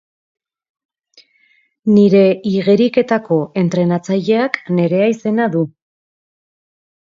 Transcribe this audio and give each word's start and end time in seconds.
Nire 1.89 2.21
igeriketako 2.51 3.37
entrenatzaileak 3.65 4.59
Nerea 4.79 5.11
izena 5.13 5.47
du. 5.59 5.63